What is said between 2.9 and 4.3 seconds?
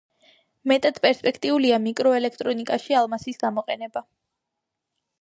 ალმასის გამოყენება.